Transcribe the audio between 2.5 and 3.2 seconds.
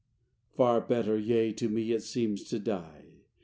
die!